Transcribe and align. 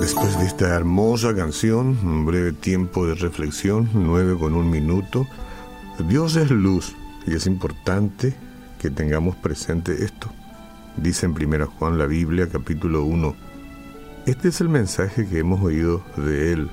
Después 0.00 0.38
de 0.38 0.46
esta 0.46 0.68
hermosa 0.68 1.34
canción, 1.34 1.98
un 2.04 2.24
breve 2.24 2.52
tiempo 2.52 3.06
de 3.06 3.14
reflexión, 3.14 3.88
nueve 3.94 4.36
con 4.38 4.54
un 4.54 4.70
minuto, 4.70 5.26
Dios 6.08 6.36
es 6.36 6.50
luz 6.50 6.94
y 7.26 7.34
es 7.34 7.46
importante 7.46 8.34
que 8.78 8.90
tengamos 8.90 9.34
presente 9.36 10.04
esto. 10.04 10.30
Dice 10.96 11.26
en 11.26 11.32
1 11.32 11.66
Juan 11.66 11.98
la 11.98 12.06
Biblia 12.06 12.48
capítulo 12.50 13.04
1, 13.04 13.34
este 14.26 14.48
es 14.48 14.60
el 14.60 14.68
mensaje 14.68 15.26
que 15.26 15.40
hemos 15.40 15.60
oído 15.62 16.04
de 16.16 16.52
Él 16.52 16.70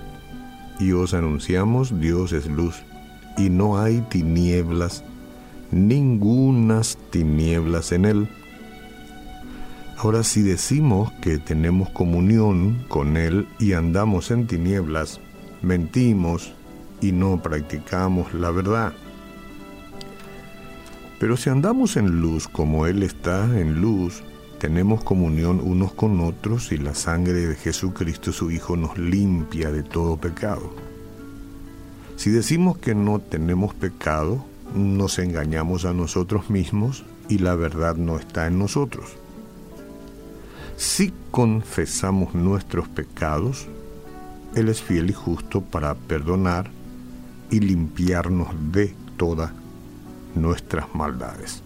y 0.80 0.92
os 0.92 1.14
anunciamos 1.14 2.00
Dios 2.00 2.32
es 2.32 2.46
luz 2.46 2.84
y 3.38 3.50
no 3.50 3.80
hay 3.80 4.02
tinieblas, 4.02 5.04
ningunas 5.72 6.98
tinieblas 7.10 7.92
en 7.92 8.06
Él. 8.06 8.30
Ahora 9.98 10.24
si 10.24 10.42
decimos 10.42 11.12
que 11.22 11.38
tenemos 11.38 11.90
comunión 11.90 12.86
con 12.88 13.18
Él 13.18 13.48
y 13.60 13.74
andamos 13.74 14.32
en 14.32 14.48
tinieblas, 14.48 15.20
mentimos 15.62 16.54
y 17.02 17.12
no 17.12 17.42
practicamos 17.42 18.34
la 18.34 18.52
verdad. 18.52 18.94
Pero 21.20 21.36
si 21.36 21.50
andamos 21.50 21.98
en 21.98 22.22
luz 22.22 22.48
como 22.48 22.86
Él 22.86 23.04
está 23.04 23.60
en 23.60 23.82
luz, 23.82 24.24
tenemos 24.60 25.04
comunión 25.04 25.60
unos 25.62 25.94
con 25.94 26.22
otros 26.22 26.72
y 26.72 26.78
la 26.78 26.96
sangre 26.96 27.48
de 27.48 27.56
Jesucristo 27.56 28.32
su 28.32 28.52
Hijo 28.52 28.78
nos 28.78 28.98
limpia 28.98 29.72
de 29.72 29.84
todo 29.84 30.18
pecado. 30.18 30.74
Si 32.16 32.30
decimos 32.30 32.78
que 32.78 32.96
no 32.96 33.20
tenemos 33.20 33.74
pecado, 33.74 34.46
nos 34.76 35.20
engañamos 35.20 35.86
a 35.86 35.94
nosotros 35.94 36.50
mismos 36.50 37.04
y 37.28 37.40
la 37.40 37.56
verdad 37.56 37.96
no 37.96 38.18
está 38.18 38.48
en 38.48 38.60
nosotros. 38.60 39.12
Si 40.78 41.14
confesamos 41.32 42.34
nuestros 42.36 42.88
pecados, 42.88 43.68
Él 44.56 44.70
es 44.70 44.82
fiel 44.82 45.10
y 45.10 45.14
justo 45.14 45.62
para 45.62 45.96
perdonar 45.96 46.72
y 47.52 47.60
limpiarnos 47.60 48.48
de 48.72 48.96
toda 49.18 49.54
nuestras 50.36 50.94
maldades. 50.96 51.62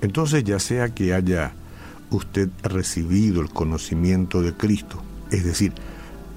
Entonces 0.00 0.44
ya 0.44 0.58
sea 0.58 0.90
que 0.90 1.14
haya 1.14 1.52
usted 2.10 2.48
recibido 2.62 3.40
el 3.40 3.50
conocimiento 3.50 4.42
de 4.42 4.52
Cristo, 4.52 5.02
es 5.30 5.44
decir, 5.44 5.72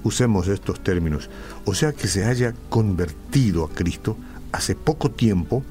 usemos 0.02 0.48
estos 0.48 0.80
términos, 0.82 1.30
o 1.64 1.74
sea 1.74 1.92
que 1.92 2.08
se 2.08 2.24
haya 2.24 2.54
convertido 2.68 3.64
a 3.64 3.68
Cristo 3.68 4.16
hace 4.52 4.74
poco 4.74 5.10
tiempo, 5.10 5.62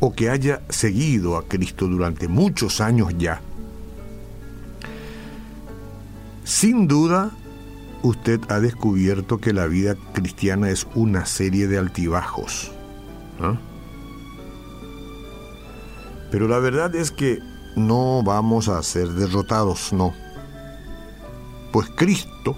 o 0.00 0.12
que 0.12 0.30
haya 0.30 0.62
seguido 0.68 1.36
a 1.36 1.44
Cristo 1.44 1.86
durante 1.86 2.28
muchos 2.28 2.80
años 2.80 3.14
ya, 3.18 3.40
sin 6.44 6.86
duda 6.88 7.30
usted 8.02 8.38
ha 8.50 8.60
descubierto 8.60 9.38
que 9.38 9.54
la 9.54 9.66
vida 9.66 9.96
cristiana 10.12 10.68
es 10.68 10.86
una 10.94 11.24
serie 11.24 11.66
de 11.68 11.78
altibajos. 11.78 12.70
Pero 16.30 16.48
la 16.48 16.58
verdad 16.58 16.94
es 16.94 17.10
que 17.10 17.38
no 17.76 18.22
vamos 18.22 18.68
a 18.68 18.82
ser 18.82 19.08
derrotados, 19.08 19.92
no. 19.92 20.12
Pues 21.72 21.88
Cristo 21.96 22.56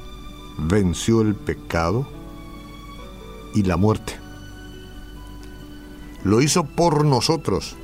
venció 0.58 1.20
el 1.20 1.36
pecado 1.36 2.08
y 3.54 3.62
la 3.62 3.76
muerte. 3.76 4.25
Lo 6.26 6.42
hizo 6.42 6.64
por 6.64 7.04
nosotros 7.04 7.76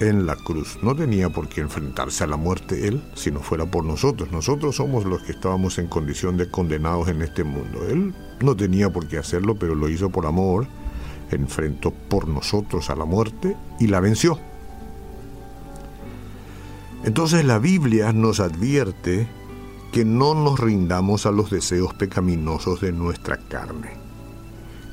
en 0.00 0.26
la 0.26 0.34
cruz. 0.34 0.80
No 0.82 0.96
tenía 0.96 1.28
por 1.28 1.48
qué 1.48 1.60
enfrentarse 1.60 2.24
a 2.24 2.26
la 2.26 2.36
muerte 2.36 2.88
Él 2.88 3.00
si 3.14 3.30
no 3.30 3.38
fuera 3.38 3.66
por 3.66 3.84
nosotros. 3.84 4.32
Nosotros 4.32 4.74
somos 4.74 5.04
los 5.04 5.22
que 5.22 5.30
estábamos 5.30 5.78
en 5.78 5.86
condición 5.86 6.36
de 6.36 6.50
condenados 6.50 7.06
en 7.06 7.22
este 7.22 7.44
mundo. 7.44 7.86
Él 7.88 8.12
no 8.40 8.56
tenía 8.56 8.90
por 8.90 9.06
qué 9.06 9.18
hacerlo, 9.18 9.54
pero 9.54 9.76
lo 9.76 9.88
hizo 9.88 10.10
por 10.10 10.26
amor. 10.26 10.66
Enfrentó 11.30 11.92
por 11.92 12.26
nosotros 12.26 12.90
a 12.90 12.96
la 12.96 13.04
muerte 13.04 13.56
y 13.78 13.86
la 13.86 14.00
venció. 14.00 14.40
Entonces 17.04 17.44
la 17.44 17.60
Biblia 17.60 18.12
nos 18.12 18.40
advierte 18.40 19.28
que 19.92 20.04
no 20.04 20.34
nos 20.34 20.58
rindamos 20.58 21.26
a 21.26 21.30
los 21.30 21.48
deseos 21.48 21.94
pecaminosos 21.94 22.80
de 22.80 22.90
nuestra 22.90 23.36
carne, 23.36 24.07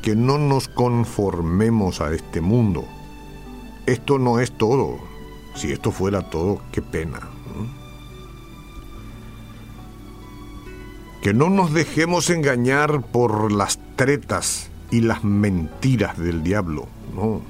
que 0.06 0.16
no 0.16 0.38
nos 0.38 0.68
conformemos 0.68 2.00
a 2.00 2.14
este 2.14 2.40
mundo. 2.40 2.86
Esto 3.88 4.20
no 4.20 4.40
es 4.40 4.56
todo. 4.56 5.00
Si 5.56 5.72
esto 5.72 5.92
fuera 5.92 6.30
todo, 6.30 6.62
qué 6.72 6.84
pena. 6.84 7.22
Que 11.24 11.34
no 11.34 11.50
nos 11.50 11.74
dejemos 11.74 12.30
engañar 12.30 13.02
por 13.02 13.52
las 13.52 13.80
tretas 13.96 14.70
y 14.92 15.02
las 15.02 15.24
mentiras 15.24 16.20
del 16.20 16.44
diablo, 16.44 16.86
no 17.16 17.42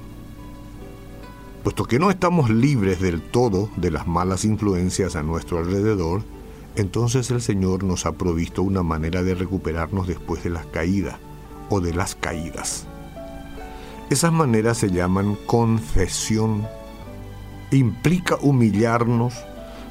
Puesto 1.62 1.84
que 1.84 2.00
no 2.00 2.10
estamos 2.10 2.50
libres 2.50 3.02
del 3.02 3.22
todo 3.22 3.70
de 3.76 3.92
las 3.92 4.08
malas 4.08 4.46
influencias 4.46 5.18
a 5.18 5.24
nuestro 5.24 5.58
alrededor, 5.58 6.24
entonces 6.78 7.30
el 7.32 7.42
Señor 7.42 7.84
nos 7.84 8.06
ha 8.06 8.14
provisto 8.14 8.64
una 8.64 8.82
manera 8.82 9.24
de 9.24 9.36
recuperarnos 9.36 10.08
después 10.08 10.42
de 10.46 10.52
las 10.52 10.66
caídas 10.68 11.20
o 11.70 11.82
de 11.82 11.94
las 11.94 12.16
caídas. 12.16 12.86
Esas 14.10 14.32
maneras 14.32 14.78
se 14.78 14.92
llaman 14.92 15.36
confesión. 15.46 16.68
Implica 17.72 18.38
humillarnos, 18.42 19.34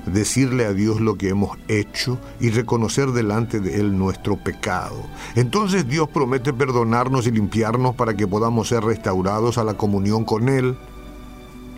decirle 0.06 0.66
a 0.66 0.72
Dios 0.72 1.00
lo 1.00 1.16
que 1.16 1.30
hemos 1.30 1.58
hecho 1.66 2.18
y 2.38 2.50
reconocer 2.50 3.10
delante 3.10 3.58
de 3.58 3.80
Él 3.80 3.98
nuestro 3.98 4.36
pecado. 4.36 5.02
Entonces 5.34 5.88
Dios 5.88 6.08
promete 6.08 6.52
perdonarnos 6.52 7.26
y 7.26 7.32
limpiarnos 7.32 7.96
para 7.96 8.14
que 8.14 8.28
podamos 8.28 8.68
ser 8.68 8.84
restaurados 8.84 9.58
a 9.58 9.64
la 9.64 9.74
comunión 9.74 10.24
con 10.24 10.48
Él 10.48 10.76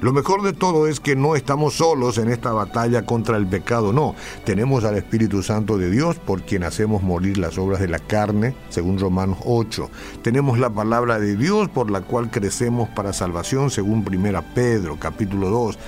lo 0.01 0.13
mejor 0.13 0.43
de 0.43 0.53
todo 0.53 0.87
es 0.87 1.01
que 1.01 1.17
no 1.17 1.37
estamos 1.37 1.75
solos 1.75 2.19
en 2.19 2.31
esta 2.31 2.53
batalla 2.53 3.07
contra 3.07 3.39
el 3.39 3.47
pecado, 3.47 3.95
no. 3.95 4.15
Tenemos 4.45 4.85
al 4.85 4.97
Espíritu 4.97 5.43
Santo 5.43 5.79
de 5.79 5.91
Dios 5.91 6.17
por 6.17 6.43
quien 6.43 6.65
hacemos 6.65 7.03
morir 7.03 7.39
las 7.39 7.57
obras 7.57 7.81
de 7.81 7.89
la 7.89 7.99
carne, 7.99 8.55
según 8.69 8.99
Romanos 8.99 9.39
8. 9.45 9.91
Tenemos 10.23 10.59
la 10.59 10.69
palabra 10.69 11.19
de 11.19 11.37
Dios 11.37 11.71
por 11.71 11.91
la 11.91 12.03
cual 12.03 12.31
crecemos 12.31 12.91
para 12.91 13.15
salvación, 13.15 13.71
según 13.71 14.05
1 14.07 14.45
Pedro 14.55 14.97
capítulo 14.99 15.49
2 15.49 15.79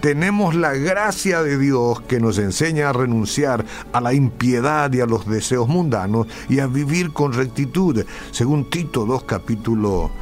tenemos 0.00 0.54
la 0.54 0.74
gracia 0.74 1.42
de 1.42 1.58
Dios 1.58 2.00
que 2.02 2.20
nos 2.20 2.38
enseña 2.38 2.90
a 2.90 2.92
renunciar 2.92 3.64
a 3.92 4.00
la 4.00 4.12
impiedad 4.12 4.92
y 4.92 5.00
a 5.00 5.06
los 5.06 5.26
deseos 5.26 5.66
mundanos 5.66 6.28
y 6.48 6.60
a 6.60 6.68
vivir 6.68 7.12
con 7.12 7.32
rectitud, 7.32 8.04
según 8.30 8.70
Tito 8.70 9.04
2 9.04 9.24
capítulo, 9.24 10.12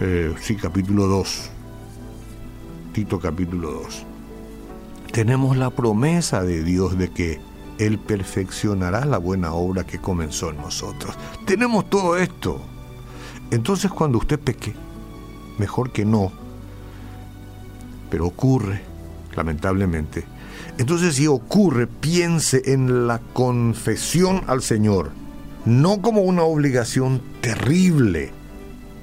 eh, 0.00 0.34
sí, 0.38 0.56
capítulo 0.56 1.06
2. 1.06 1.61
Capítulo 2.92 3.70
2. 3.70 4.04
Tenemos 5.12 5.56
la 5.56 5.70
promesa 5.70 6.42
de 6.42 6.62
Dios 6.62 6.98
de 6.98 7.10
que 7.10 7.40
Él 7.78 7.98
perfeccionará 7.98 9.06
la 9.06 9.16
buena 9.16 9.54
obra 9.54 9.84
que 9.84 9.98
comenzó 9.98 10.50
en 10.50 10.58
nosotros. 10.58 11.16
Tenemos 11.46 11.88
todo 11.88 12.18
esto. 12.18 12.60
Entonces 13.50 13.90
cuando 13.90 14.18
usted 14.18 14.38
peque, 14.38 14.74
mejor 15.58 15.90
que 15.90 16.04
no, 16.04 16.32
pero 18.10 18.26
ocurre, 18.26 18.82
lamentablemente. 19.34 20.26
Entonces 20.76 21.14
si 21.14 21.26
ocurre, 21.26 21.86
piense 21.86 22.60
en 22.74 23.06
la 23.06 23.20
confesión 23.20 24.42
al 24.48 24.60
Señor, 24.60 25.12
no 25.64 26.02
como 26.02 26.20
una 26.20 26.42
obligación 26.42 27.22
terrible, 27.40 28.32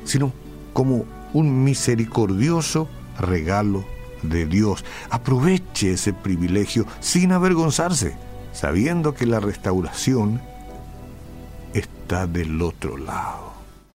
sino 0.03 0.31
como 0.73 1.05
un 1.33 1.63
misericordioso 1.63 2.88
regalo 3.19 3.85
de 4.24 4.46
Dios. 4.46 4.84
Aproveche 5.09 5.94
ese 5.94 6.13
privilegio 6.13 6.85
sin 6.99 7.32
avergonzarse, 7.32 8.16
sabiendo 8.52 9.14
que 9.14 9.26
la 9.26 9.40
restauración 9.40 10.41
está 11.73 12.28
del 12.28 12.61
otro 12.61 12.97
lado. 12.97 13.59